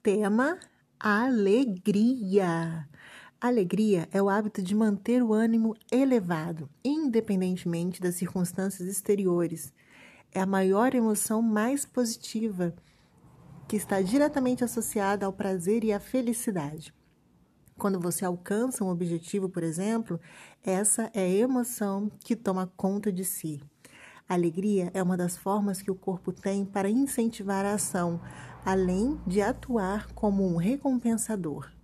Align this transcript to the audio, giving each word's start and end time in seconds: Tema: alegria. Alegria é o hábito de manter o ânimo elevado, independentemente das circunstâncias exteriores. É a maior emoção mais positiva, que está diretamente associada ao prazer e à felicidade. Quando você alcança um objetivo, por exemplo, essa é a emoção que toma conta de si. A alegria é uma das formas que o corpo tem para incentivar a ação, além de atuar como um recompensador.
Tema: 0.00 0.60
alegria. 0.98 2.88
Alegria 3.40 4.08
é 4.12 4.22
o 4.22 4.28
hábito 4.28 4.62
de 4.62 4.72
manter 4.72 5.24
o 5.24 5.32
ânimo 5.32 5.74
elevado, 5.90 6.70
independentemente 6.84 8.00
das 8.00 8.14
circunstâncias 8.14 8.88
exteriores. 8.88 9.72
É 10.32 10.40
a 10.40 10.46
maior 10.46 10.94
emoção 10.94 11.42
mais 11.42 11.84
positiva, 11.84 12.72
que 13.66 13.74
está 13.74 14.00
diretamente 14.00 14.62
associada 14.62 15.26
ao 15.26 15.32
prazer 15.32 15.82
e 15.82 15.92
à 15.92 15.98
felicidade. 15.98 16.94
Quando 17.76 17.98
você 17.98 18.24
alcança 18.24 18.84
um 18.84 18.90
objetivo, 18.90 19.48
por 19.48 19.64
exemplo, 19.64 20.20
essa 20.64 21.10
é 21.12 21.22
a 21.22 21.28
emoção 21.28 22.08
que 22.20 22.36
toma 22.36 22.72
conta 22.76 23.10
de 23.10 23.24
si. 23.24 23.60
A 24.28 24.34
alegria 24.34 24.90
é 24.92 25.02
uma 25.02 25.16
das 25.16 25.38
formas 25.38 25.80
que 25.80 25.90
o 25.90 25.94
corpo 25.94 26.32
tem 26.32 26.64
para 26.64 26.90
incentivar 26.90 27.64
a 27.64 27.72
ação, 27.72 28.20
além 28.62 29.18
de 29.26 29.40
atuar 29.40 30.12
como 30.12 30.46
um 30.46 30.56
recompensador. 30.56 31.77